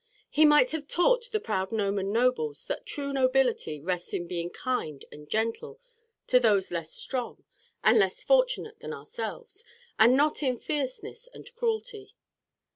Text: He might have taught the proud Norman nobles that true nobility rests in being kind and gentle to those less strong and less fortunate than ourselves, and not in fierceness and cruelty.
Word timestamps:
He 0.31 0.45
might 0.45 0.71
have 0.71 0.87
taught 0.87 1.29
the 1.31 1.39
proud 1.39 1.71
Norman 1.71 2.11
nobles 2.11 2.65
that 2.65 2.87
true 2.87 3.13
nobility 3.13 3.79
rests 3.79 4.15
in 4.15 4.25
being 4.25 4.49
kind 4.49 5.05
and 5.11 5.29
gentle 5.29 5.79
to 6.25 6.39
those 6.39 6.71
less 6.71 6.91
strong 6.91 7.43
and 7.83 7.99
less 7.99 8.23
fortunate 8.23 8.79
than 8.79 8.93
ourselves, 8.95 9.63
and 9.99 10.17
not 10.17 10.41
in 10.41 10.57
fierceness 10.57 11.29
and 11.35 11.53
cruelty. 11.55 12.15